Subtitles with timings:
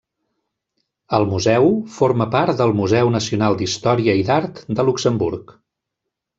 [1.17, 5.57] El museu forma part del Museu Nacional d'Història i d'Art de Luxemburg.